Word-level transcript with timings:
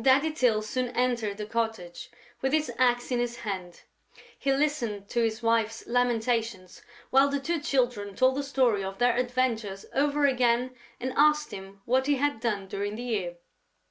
Daddy 0.00 0.30
Tyl 0.32 0.62
soon 0.62 0.88
entered 0.96 1.36
the 1.36 1.44
cottage, 1.44 2.10
with 2.40 2.54
his 2.54 2.72
axe 2.78 3.10
in 3.10 3.18
his 3.18 3.40
hand; 3.40 3.82
he 4.38 4.50
listened 4.50 5.10
to 5.10 5.20
his 5.22 5.42
wife's 5.42 5.86
lamentations, 5.86 6.80
while 7.10 7.28
the 7.28 7.38
two 7.38 7.60
Children 7.60 8.16
told 8.16 8.36
the 8.36 8.42
story 8.42 8.82
of 8.82 8.96
their 8.96 9.14
adventures 9.14 9.84
over 9.92 10.24
again 10.24 10.74
and 10.98 11.12
asked 11.18 11.50
him 11.50 11.82
what 11.84 12.06
he 12.06 12.14
had 12.16 12.40
done 12.40 12.66
during 12.66 12.94
the 12.96 13.02
year. 13.02 13.36